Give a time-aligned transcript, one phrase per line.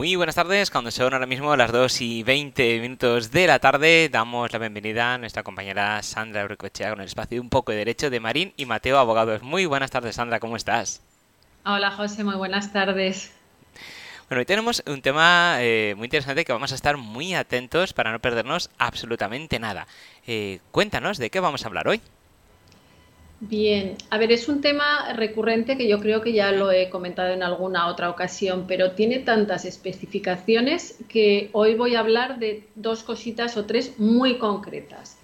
[0.00, 4.08] Muy buenas tardes, cuando son ahora mismo las 2 y 20 minutos de la tarde,
[4.10, 7.76] damos la bienvenida a nuestra compañera Sandra Brocochea con el espacio de Un poco de
[7.76, 9.42] Derecho de Marín y Mateo Abogados.
[9.42, 11.02] Muy buenas tardes, Sandra, ¿cómo estás?
[11.66, 13.30] Hola, José, muy buenas tardes.
[14.30, 18.10] Bueno, hoy tenemos un tema eh, muy interesante que vamos a estar muy atentos para
[18.10, 19.86] no perdernos absolutamente nada.
[20.26, 22.00] Eh, cuéntanos, ¿de qué vamos a hablar hoy?
[23.42, 27.32] Bien, a ver, es un tema recurrente que yo creo que ya lo he comentado
[27.32, 33.02] en alguna otra ocasión, pero tiene tantas especificaciones que hoy voy a hablar de dos
[33.02, 35.18] cositas o tres muy concretas.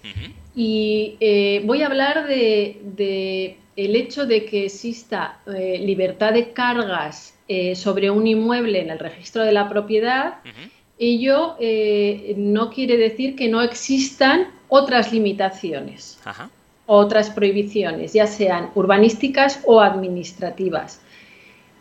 [0.55, 7.37] Y eh, voy a hablar de, el hecho de que exista eh, libertad de cargas
[7.47, 10.39] eh, sobre un inmueble en el registro de la propiedad.
[10.97, 11.55] Ello
[12.35, 16.19] no quiere decir que no existan otras limitaciones.
[16.25, 16.49] Ajá
[16.87, 21.01] otras prohibiciones, ya sean urbanísticas o administrativas.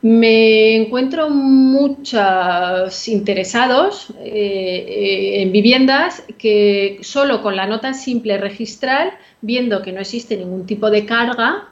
[0.02, 9.82] Me encuentro muchos interesados eh, en viviendas que solo con la nota simple registral, viendo
[9.82, 11.68] que no existe ningún tipo de carga,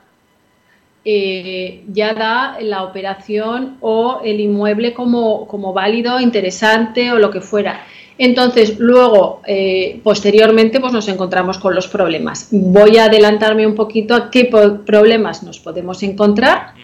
[1.05, 7.43] eh, ya da la operación o el inmueble como, como válido, interesante o lo que
[7.43, 7.85] fuera.
[8.17, 12.49] Entonces, luego, eh, posteriormente, pues nos encontramos con los problemas.
[12.51, 16.75] Voy a adelantarme un poquito a qué problemas nos podemos encontrar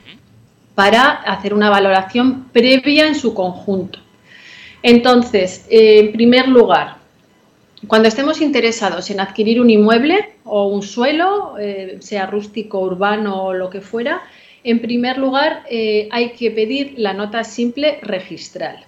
[0.74, 4.00] para hacer una valoración previa en su conjunto.
[4.82, 6.96] Entonces, en primer lugar,
[7.86, 13.54] cuando estemos interesados en adquirir un inmueble o un suelo, eh, sea rústico, urbano o
[13.54, 14.22] lo que fuera,
[14.64, 18.84] en primer lugar eh, hay que pedir la nota simple registral.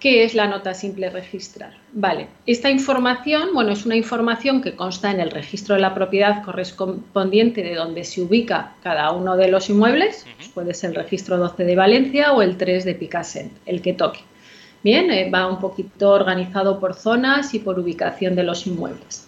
[0.00, 1.72] ¿Qué es la nota simple registrar?
[1.92, 6.44] Vale, esta información, bueno, es una información que consta en el registro de la propiedad
[6.44, 11.64] correspondiente de donde se ubica cada uno de los inmuebles, puede ser el registro 12
[11.64, 14.20] de Valencia o el 3 de Picassent, el que toque.
[14.84, 19.26] Bien, eh, va un poquito organizado por zonas y por ubicación de los inmuebles.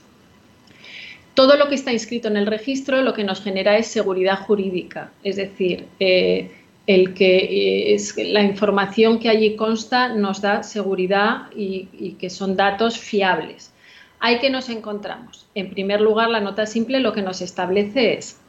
[1.34, 5.10] Todo lo que está inscrito en el registro lo que nos genera es seguridad jurídica,
[5.24, 6.52] es decir, eh,
[6.94, 12.56] el que eh, es la información que allí consta nos da seguridad y, que son
[12.56, 13.72] datos fiables.
[14.18, 15.46] Hay que nos encontramos.
[15.54, 18.40] En primer lugar, la nota simple lo que nos establece es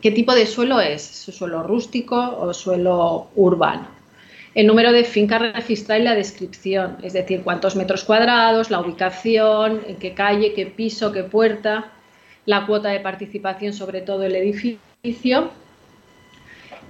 [0.00, 3.88] qué tipo de suelo es, suelo rústico o suelo urbano.
[4.54, 9.80] El número de finca registrada y la descripción, es decir, cuántos metros cuadrados, la ubicación,
[9.88, 11.90] en qué calle, qué piso, qué puerta,
[12.46, 15.50] la cuota de participación sobre todo el edificio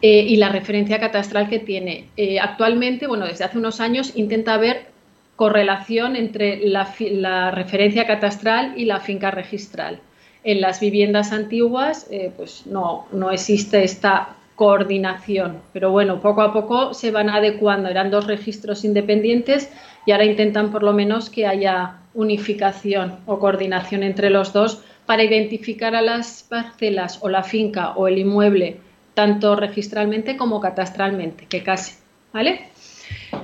[0.07, 2.11] eh, y la referencia catastral que tiene.
[2.19, 4.89] Eh, actualmente, bueno, desde hace unos años intenta haber
[5.35, 10.01] correlación entre la, referencia catastral y la finca registral.
[10.43, 16.53] En las viviendas antiguas, eh, pues no, no existe esta coordinación, pero bueno, poco a
[16.53, 17.89] poco se van adecuando.
[17.89, 19.71] Eran dos registros independientes
[20.05, 25.25] y ahora intentan por lo menos que haya unificación o coordinación entre los dos para
[25.25, 28.84] identificar a las parcelas o la finca o el inmueble
[29.15, 31.95] tanto registralmente como catastralmente, que casi,
[32.33, 32.69] ¿vale?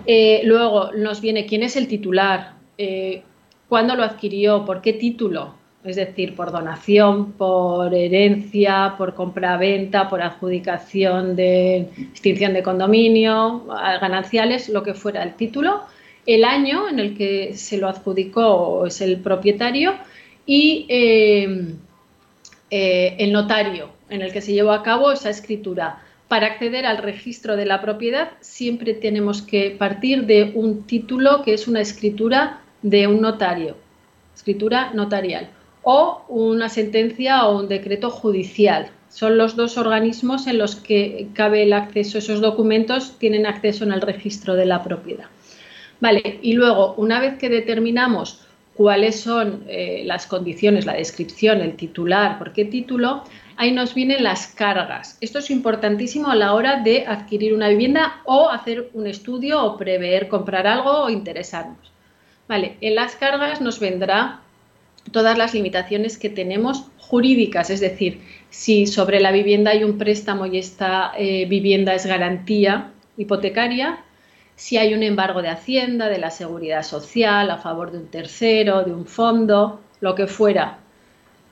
[0.07, 3.23] Eh, luego nos viene quién es el titular, eh,
[3.69, 5.55] cuándo lo adquirió, por qué título,
[5.85, 14.69] es decir, por donación, por herencia, por compra-venta, por adjudicación de extinción de condominio, gananciales,
[14.69, 15.83] lo que fuera el título,
[16.27, 19.95] el año en el que se lo adjudicó es el propietario
[20.45, 21.77] y eh,
[22.71, 26.01] el notario, en el que se llevó a cabo esa escritura.
[26.29, 31.55] Para acceder al registro de la propiedad siempre tenemos que partir de un título que
[31.55, 33.77] es una escritura de un notario,
[34.35, 35.51] escritura notarial,
[35.83, 38.91] o una sentencia o un decreto judicial.
[39.09, 42.19] Son los dos organismos en los que cabe el acceso.
[42.19, 45.27] Esos documentos tienen acceso en el registro de la propiedad.
[46.01, 51.77] Vale, y luego, una vez que determinamos cuáles son eh, las condiciones, la descripción, el
[51.77, 53.25] titular, por qué título,
[53.61, 55.19] ahí nos vienen las cargas.
[55.21, 59.77] Esto es importantísimo a la hora de adquirir una vivienda o hacer un estudio o
[59.77, 61.93] prever comprar algo o interesarnos.
[62.49, 64.41] Vale, en las cargas nos vendrá
[65.13, 70.47] todas las limitaciones que tenemos jurídicas, es decir, si sobre la vivienda hay un préstamo
[70.47, 73.99] y esta eh, vivienda es garantía hipotecaria,
[74.57, 78.85] si hay un embargo de Hacienda, de la Seguridad Social, a favor de un tercero,
[78.85, 80.79] de un fondo, lo que fuera,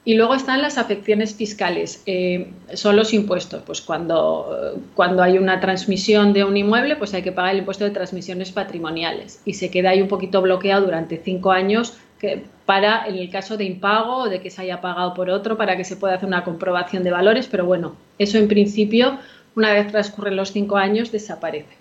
[0.09, 3.63] y luego están las afecciones fiscales, eh, son los impuestos.
[3.67, 7.85] Pues cuando, cuando hay una transmisión de un inmueble, pues hay que pagar el impuesto
[7.85, 13.07] de transmisiones patrimoniales y se queda ahí un poquito bloqueado durante cinco años que, para,
[13.07, 15.85] en el caso de impago o de que se haya pagado por otro, para que
[15.85, 19.19] se pueda hacer una comprobación de valores, pero bueno, eso en principio,
[19.57, 21.77] una vez transcurren los cinco años, desaparece.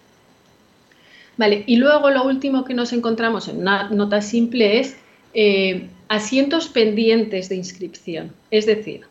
[1.38, 4.98] Vale, y luego lo último que nos encontramos en una nota simple es
[5.34, 8.34] eh, asientos pendientes de inscripción.
[8.52, 9.06] Es decir,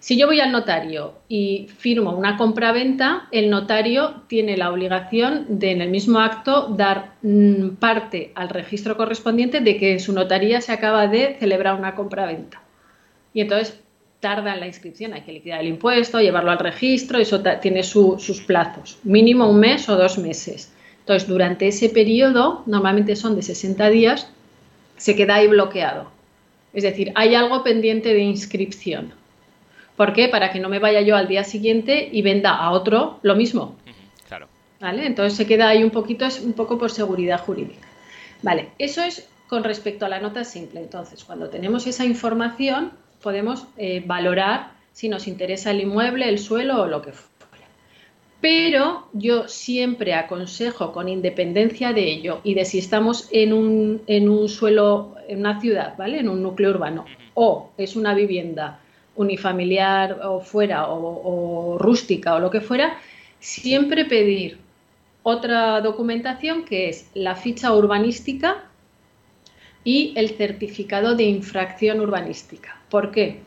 [0.00, 5.72] si yo voy al notario y firmo una compra-venta, el notario tiene la obligación de
[5.72, 10.60] en el mismo acto dar mm, parte al registro correspondiente de que en su notaría
[10.60, 12.62] se acaba de celebrar una compra-venta.
[13.34, 13.80] Y entonces
[14.20, 18.42] tarda en la inscripción, hay que liquidar el impuesto, llevarlo al registro, eso tiene sus
[18.46, 20.72] plazos, mínimo un mes o dos meses.
[21.00, 24.28] Entonces, durante ese periodo, normalmente son de 60 días,
[24.96, 26.17] se queda ahí bloqueado.
[26.72, 29.12] Es decir, hay algo pendiente de inscripción.
[29.96, 30.28] ¿Por qué?
[30.28, 33.76] Para que no me vaya yo al día siguiente y venda a otro lo mismo.
[34.28, 34.48] Claro.
[34.80, 35.06] ¿Vale?
[35.06, 37.86] Entonces se queda ahí un poquito, es un poco por seguridad jurídica.
[38.42, 40.80] Vale, eso es con respecto a la nota simple.
[40.80, 42.92] Entonces, cuando tenemos esa información,
[43.22, 47.12] podemos eh, valorar si nos interesa el inmueble, el suelo o lo que.
[48.40, 54.28] Pero yo siempre aconsejo, con independencia de ello y de si estamos en un, en
[54.28, 56.20] un suelo, en una ciudad, ¿vale?
[56.20, 57.04] En un núcleo urbano,
[57.34, 58.80] o es una vivienda
[59.16, 62.98] unifamiliar o fuera, o, o rústica o lo que fuera,
[63.40, 64.58] siempre pedir
[65.24, 68.64] otra documentación que es la ficha urbanística
[69.82, 72.80] y el certificado de infracción urbanística.
[72.88, 73.40] ¿Por qué?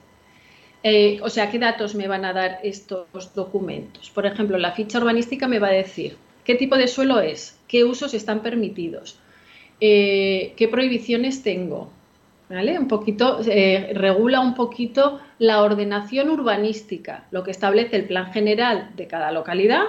[0.84, 4.10] Eh, o sea, ¿qué datos me van a dar estos documentos?
[4.10, 7.84] Por ejemplo, la ficha urbanística me va a decir qué tipo de suelo es, qué
[7.84, 9.20] usos están permitidos,
[9.80, 11.92] eh, qué prohibiciones tengo.
[12.50, 12.78] ¿Vale?
[12.78, 18.90] Un poquito, eh, regula un poquito la ordenación urbanística, lo que establece el plan general
[18.98, 19.84] de cada localidad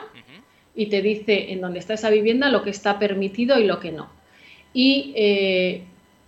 [0.72, 3.90] y te dice en dónde está esa vivienda lo que está permitido y lo que
[3.90, 4.10] no.
[4.72, 5.12] Y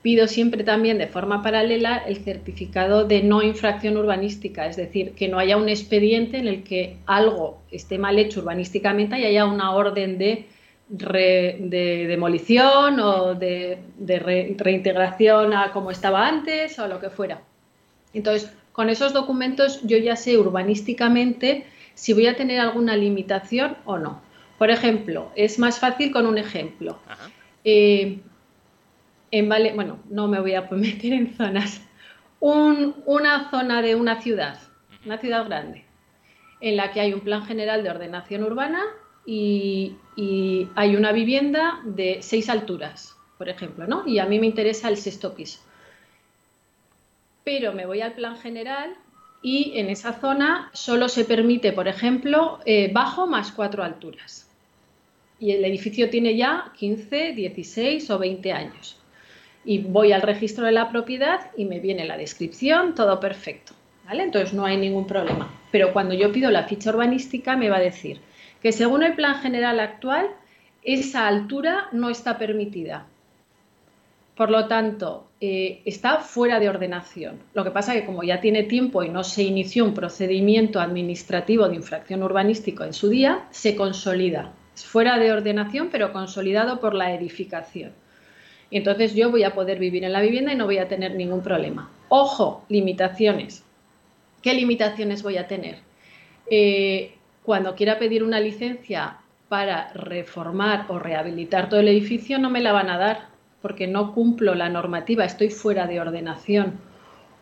[0.05, 5.29] pido siempre también de forma paralela el certificado de no infracción urbanística, es decir, que
[5.29, 9.71] no haya un expediente en el que algo esté mal hecho urbanísticamente y haya una
[9.71, 10.45] orden de,
[10.91, 13.79] demolición o de,
[14.59, 17.41] reintegración a como estaba antes o lo que fuera.
[18.13, 21.65] Entonces, con esos documentos yo ya sé urbanísticamente
[21.95, 24.21] si voy a tener alguna limitación o no.
[24.59, 26.99] Por ejemplo, es más fácil con un ejemplo.
[27.65, 28.19] Eh,
[29.35, 31.81] en Vale, bueno, no me voy a meter en zonas,
[32.39, 34.61] una zona de una ciudad,
[35.05, 35.85] una ciudad grande,
[36.61, 38.81] en la que hay un plan general de ordenación urbana
[39.27, 39.97] y,
[40.77, 44.07] hay una vivienda de seis alturas, por ejemplo, ¿no?
[44.07, 45.59] Y a mí me interesa el sexto piso.
[47.43, 48.95] Pero me voy al plan general
[49.43, 54.49] y en esa zona solo se permite, por ejemplo, eh, bajo más cuatro alturas.
[55.41, 59.04] Y el edificio tiene ya 15, 16 o 20 años
[59.65, 63.73] y voy al registro de la propiedad y me viene la descripción, todo perfecto.
[64.07, 64.23] ¿vale?
[64.23, 65.51] Entonces no hay ningún problema.
[65.71, 68.21] Pero cuando yo pido la ficha urbanística me va a decir
[68.63, 70.29] que según el plan general actual,
[70.83, 73.07] esa altura no está permitida.
[74.37, 77.39] Por lo tanto, eh, está fuera de ordenación.
[77.55, 80.81] Lo que pasa es que como ya tiene tiempo y no se inició un procedimiento
[80.81, 84.53] administrativo de infracción urbanístico en su día, se consolida.
[84.75, 87.93] Es fuera de ordenación, pero consolidado por la edificación.
[88.75, 91.43] Entonces yo voy a poder vivir en la vivienda y no voy a tener ningún
[91.43, 91.89] problema.
[92.09, 93.63] Ojo, limitaciones.
[94.43, 95.79] ¿Qué limitaciones voy a tener?
[96.51, 102.61] Eh, cuando quiera pedir una licencia para reformar o rehabilitar todo el edificio, no me
[102.61, 103.29] la van a dar
[103.63, 106.81] porque no cumplo la normativa, estoy fuera de ordenación.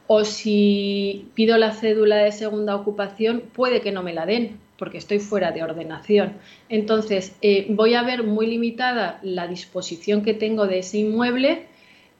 [0.08, 4.98] O si pido la cédula de segunda ocupación, puede que no me la den porque
[4.98, 6.32] estoy fuera de ordenación.
[6.68, 11.68] Entonces, eh, voy a ver muy limitada la disposición que tengo de ese inmueble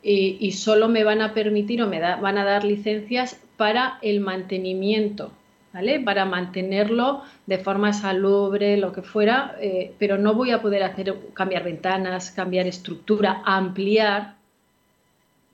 [0.05, 4.21] eh, y solo me van a permitir o me van a dar licencias para el
[4.21, 5.33] mantenimiento,
[5.73, 5.99] ¿vale?
[5.99, 11.17] Para mantenerlo de forma salubre, lo que fuera, eh, pero no voy a poder hacer
[11.35, 14.37] cambiar ventanas, cambiar estructura, ampliar,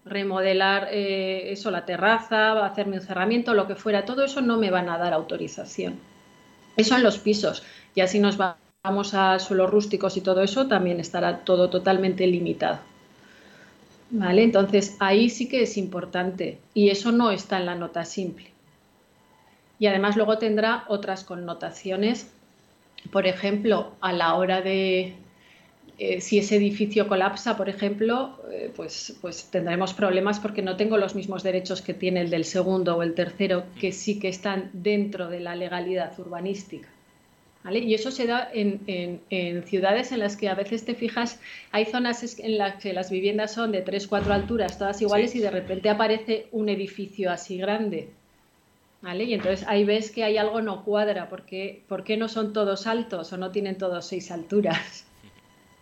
[0.05, 4.91] remodelar eso, la terraza, hacerme un cerramiento, lo que fuera, todo eso no me van
[4.91, 6.18] a dar autorización.
[6.79, 7.65] Eso en los pisos.
[7.97, 12.79] Y así nos vamos a suelos rústicos y todo eso, también estará todo totalmente limitado.
[14.11, 14.45] ¿Vale?
[14.45, 18.53] Entonces ahí sí que es importante y eso no está en la nota simple.
[19.81, 22.31] Y además luego tendrá otras connotaciones,
[23.11, 25.17] por ejemplo, a la hora de,
[25.99, 30.97] eh, si ese edificio colapsa, por ejemplo, eh, pues, pues tendremos problemas porque no tengo
[30.97, 34.71] los mismos derechos que tiene el del segundo o el tercero, que sí que están
[34.73, 36.89] dentro de la legalidad urbanística.
[37.71, 39.21] Y eso se da en,
[39.67, 41.39] ciudades en las que a veces te fijas,
[41.71, 45.41] hay zonas en las que las viviendas son de 3, 4 alturas, todas iguales, y
[45.41, 48.09] de repente aparece un edificio así grande.
[49.03, 49.25] ¿Vale?
[49.25, 52.87] Y entonces ahí ves que hay algo no cuadra, porque ¿por qué no son todos
[52.87, 55.08] altos o no tienen todos seis alturas?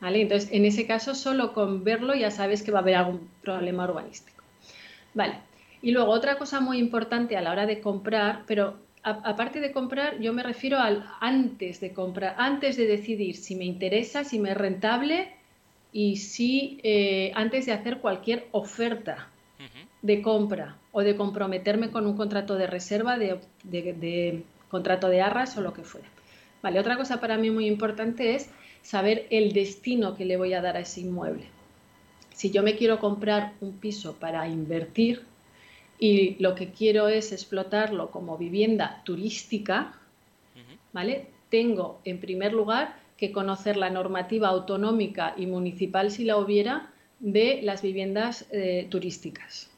[0.01, 0.21] ¿Vale?
[0.21, 3.85] Entonces, en ese caso, solo con verlo ya sabes que va a haber algún problema
[3.85, 4.43] urbanístico.
[5.15, 5.39] Vale.
[5.83, 10.19] Y luego otra cosa muy importante a la hora de comprar, pero aparte de comprar,
[10.19, 14.51] yo me refiero al antes de comprar, antes de decidir si me interesa, si me
[14.51, 15.33] es rentable
[15.93, 19.29] y si eh, antes de hacer cualquier oferta
[20.03, 25.57] de compra o de comprometerme con un contrato de reserva, de, de contrato de arras
[25.57, 26.09] o lo que fuera.
[26.63, 28.51] Vale, otra cosa para mí muy importante es
[28.87, 31.47] saber el destino que le voy a dar a ese inmueble.
[32.33, 35.25] Si yo me quiero comprar un piso para invertir
[35.99, 39.93] y lo que quiero es explotarlo como vivienda turística,
[40.93, 41.27] ¿vale?
[41.51, 47.63] Tengo en primer lugar que conocer la normativa autonómica y municipal, si la hubiera, de
[47.63, 49.69] las viviendas eh, turísticas.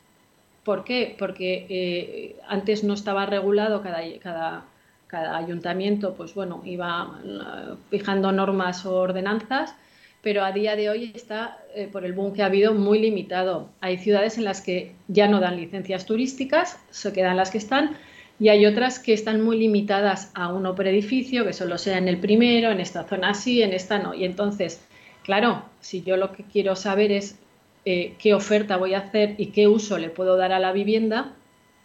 [0.64, 1.16] ¿Por qué?
[1.18, 4.66] Porque eh, antes no estaba regulado cada, cada
[5.08, 9.74] cada ayuntamiento, pues bueno, iba eh, fijando normas o ordenanzas,
[10.22, 13.70] pero a día de hoy está, eh, por el boom que ha habido, muy limitado.
[13.80, 17.96] Hay ciudades en las que ya no dan licencias turísticas, se quedan las que están,
[18.38, 22.06] y hay otras que están muy limitadas a uno por edificio, que solo sea en
[22.06, 24.14] el primero, en esta zona sí, en esta no.
[24.14, 24.80] Y entonces,
[25.24, 27.38] claro, si yo lo que quiero saber es
[27.84, 31.32] eh, qué oferta voy a hacer y qué uso le puedo dar a la vivienda,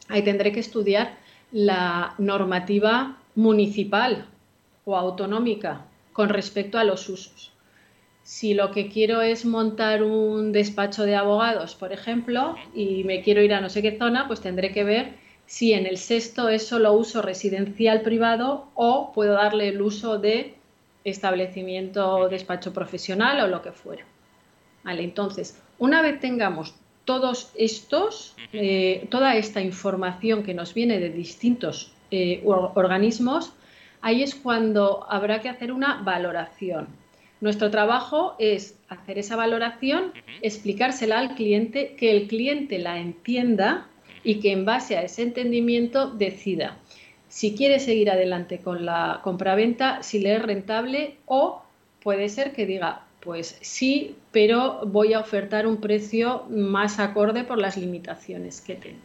[0.09, 1.22] ahí tendré que estudiar
[1.53, 4.25] la normativa municipal
[4.85, 7.53] o autonómica con respecto a los usos.
[8.23, 13.41] Si lo que quiero es montar un despacho de abogados, por ejemplo, y me quiero
[13.41, 15.13] ir a no sé qué zona, pues tendré que ver
[15.45, 20.55] si en el sexto es solo uso residencial privado o puedo darle el uso de
[21.03, 24.05] establecimiento despacho profesional o lo que fuera.
[24.85, 31.91] Entonces, una vez tengamos todos estos, eh, toda esta información que nos viene de distintos
[32.11, 33.53] eh, organismos,
[34.01, 36.87] ahí es cuando habrá que hacer una valoración.
[37.41, 43.87] Nuestro trabajo es hacer esa valoración, explicársela al cliente, que el cliente la entienda
[44.23, 46.77] y que en base a ese entendimiento decida
[47.33, 51.63] si quiere seguir adelante con la compraventa, si le es rentable o
[52.03, 57.57] puede ser que diga, pues sí, pero voy a ofertar un precio más acorde por
[57.57, 58.99] las limitaciones que tengo.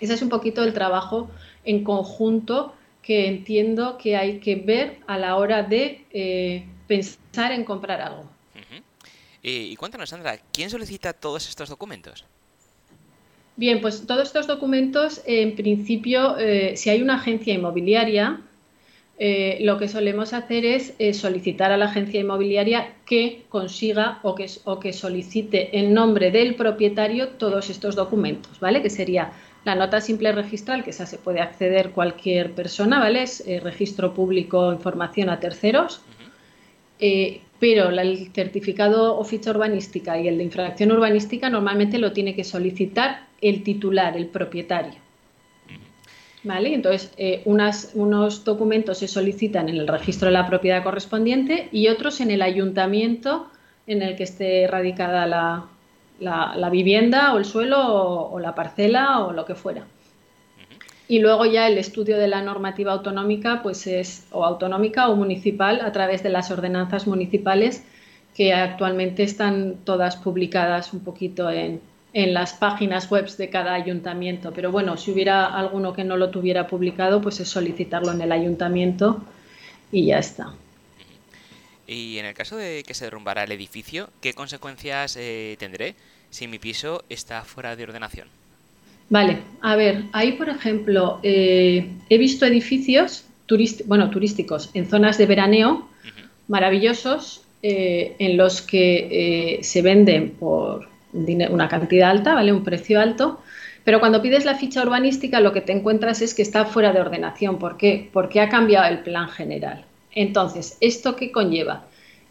[0.00, 1.30] Ese es un poquito el trabajo
[1.64, 7.64] en conjunto que entiendo que hay que ver a la hora de eh, pensar en
[7.64, 8.24] comprar algo.
[9.42, 12.26] Y cuéntanos, Sandra, ¿quién solicita todos estos documentos?
[13.56, 18.42] Bien, pues todos estos documentos, en principio, eh, si hay una agencia inmobiliaria,
[19.22, 24.34] eh, lo que solemos hacer es eh, solicitar a la agencia inmobiliaria que consiga o
[24.34, 28.80] que, o que solicite en nombre del propietario todos estos documentos, ¿vale?
[28.80, 29.32] Que sería
[29.66, 33.24] la nota simple registral, que esa se puede acceder cualquier persona, ¿vale?
[33.24, 36.00] Es eh, registro público, información a terceros.
[37.60, 42.44] pero el certificado o ficha urbanística y el de infracción urbanística normalmente lo tiene que
[42.44, 45.09] solicitar el titular, el propietario.
[46.42, 46.74] ¿Vale?
[46.74, 52.20] Entonces, eh, unos documentos se solicitan en el registro de la propiedad correspondiente y otros
[52.20, 53.48] en el ayuntamiento
[53.86, 57.78] en el que esté radicada la, vivienda o el suelo
[58.30, 59.84] o, la parcela o lo que fuera.
[61.08, 65.80] Y luego ya el estudio de la normativa autonómica, pues es o autonómica o municipal
[65.82, 67.84] a través de las ordenanzas municipales
[68.34, 71.80] que actualmente están todas publicadas un poquito en,
[72.12, 74.52] en las páginas web de cada ayuntamiento.
[74.52, 78.32] Pero bueno, si hubiera alguno que no lo tuviera publicado, pues es solicitarlo en el
[78.32, 79.22] ayuntamiento
[79.92, 80.52] y ya está.
[81.86, 85.94] Y en el caso de que se derrumbara el edificio, ¿qué consecuencias eh, tendré
[86.30, 88.28] si mi piso está fuera de ordenación?
[89.08, 93.24] Vale, a ver, ahí por ejemplo, eh, he visto edificios
[93.86, 95.88] bueno, turísticos en zonas de veraneo
[96.46, 102.52] maravillosos eh, en los que se venden por una cantidad alta, ¿vale?
[102.52, 103.40] Un precio alto.
[103.84, 107.00] Pero cuando pides la ficha urbanística lo que te encuentras es que está fuera de
[107.00, 107.58] ordenación.
[107.58, 108.08] ¿Por qué?
[108.12, 109.84] Porque ha cambiado el plan general.
[110.12, 111.84] Entonces, ¿esto qué conlleva?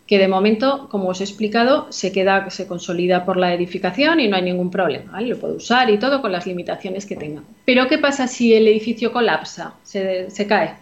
[0.06, 4.28] Que de momento, como os he explicado, se queda, se consolida por la edificación y
[4.28, 5.28] no hay ningún problema, ¿vale?
[5.28, 7.44] Lo puedo usar y todo con las limitaciones que tenga.
[7.66, 10.74] Pero ¿qué pasa si el edificio colapsa, se, se cae?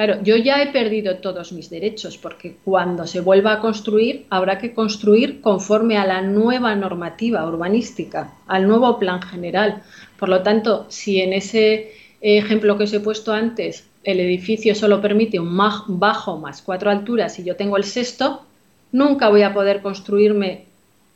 [0.00, 4.56] Claro, yo ya he perdido todos mis derechos porque cuando se vuelva a construir habrá
[4.56, 9.82] que construir conforme a la nueva normativa urbanística, al nuevo plan general.
[10.18, 11.92] Por lo tanto, si en ese
[12.22, 15.54] ejemplo que os he puesto antes el edificio solo permite un
[15.98, 18.46] bajo más cuatro alturas y yo tengo el sexto,
[18.92, 20.64] nunca voy a poder construirme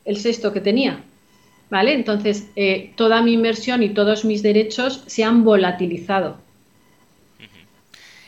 [0.05, 1.03] el sexto que tenía.
[1.71, 1.93] ¿Vale?
[1.93, 6.44] Entonces, eh, toda mi inversión y todos mis derechos se han volatilizado.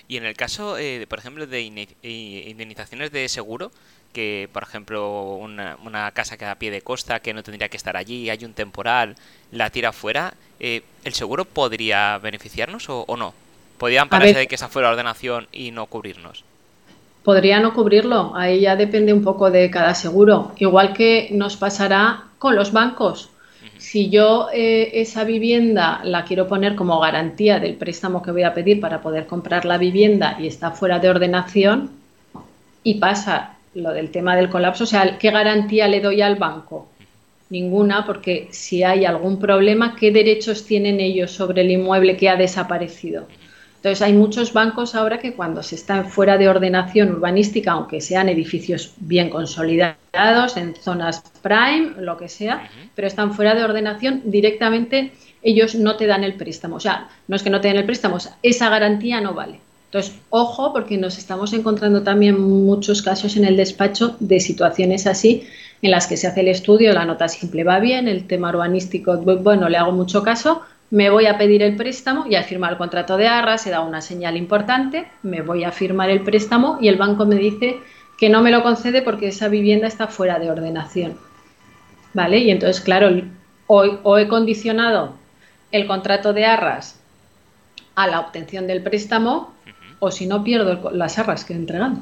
[0.08, 3.72] Y en el caso, eh, por ejemplo, de indemnizaciones de seguro,
[4.14, 7.78] que, por ejemplo, una, una, casa que a pie de costa, que no tendría que
[7.78, 9.16] estar allí, hay un temporal,
[9.52, 13.34] la tira fuera, eh, ¿el seguro podría beneficiarnos o, no?
[13.78, 16.44] ¿Podrían pararse de que esa fuera ordenación y no cubrirnos?
[17.24, 20.54] Podría no cubrirlo, ahí ya depende un poco de cada seguro.
[20.58, 23.30] Igual que nos pasará con los bancos.
[23.78, 28.54] Si yo eh, esa vivienda la quiero poner como garantía del préstamo que voy a
[28.54, 31.92] pedir para poder comprar la vivienda y está fuera de ordenación
[32.84, 36.88] y pasa lo del tema del colapso, o sea, ¿qué garantía le doy al banco?
[37.50, 42.36] Ninguna, porque si hay algún problema, ¿qué derechos tienen ellos sobre el inmueble que ha
[42.36, 43.28] desaparecido?
[43.88, 48.28] Entonces, hay muchos bancos ahora que cuando se están fuera de ordenación urbanística, aunque sean
[48.28, 55.14] edificios bien consolidados, en zonas prime, lo que sea, pero están fuera de ordenación, directamente
[55.42, 56.76] ellos no te dan el préstamo.
[56.76, 59.62] O sea, no es que no te den el préstamo, esa garantía no vale.
[59.86, 65.48] Entonces, ojo, porque nos estamos encontrando también muchos casos en el despacho de situaciones así
[65.82, 69.16] en las que se hace el estudio, la nota simple va bien, el tema urbanístico,
[69.18, 72.78] bueno, le hago mucho caso, me voy a pedir el préstamo y al firmar el
[72.78, 76.88] contrato de arras se da una señal importante, me voy a firmar el préstamo y
[76.88, 77.78] el banco me dice
[78.18, 81.18] que no me lo concede porque esa vivienda está fuera de ordenación.
[82.14, 82.40] ¿Vale?
[82.40, 83.10] Y entonces, claro,
[83.68, 85.14] hoy o he condicionado
[85.72, 87.00] el contrato de arras
[87.96, 89.54] a la obtención del préstamo
[90.00, 91.98] o si no pierdo las arras que he entregado.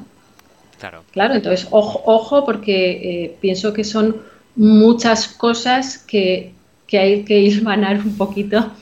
[0.78, 1.04] Claro.
[1.10, 4.22] Claro, entonces ojo, ojo porque eh, pienso que son
[4.54, 6.54] muchas cosas que,
[6.86, 8.72] que hay que hilvanar un poquito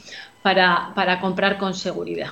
[0.43, 2.31] para, para comprar con seguridad.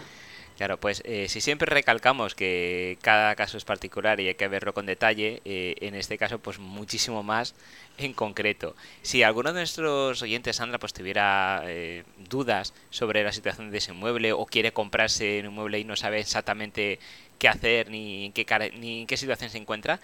[0.63, 4.75] Claro, pues eh, si siempre recalcamos que cada caso es particular y hay que verlo
[4.75, 7.55] con detalle, eh, en este caso pues muchísimo más
[7.99, 8.77] en concreto.
[9.01, 13.93] Si alguno de nuestros oyentes, Sandra, pues tuviera eh, dudas sobre la situación de ese
[13.93, 17.01] inmueble o quiere comprarse un inmueble y no sabe exactamente
[17.39, 18.47] qué hacer ni en qué,
[18.79, 20.01] ni en qué situación se encuentra,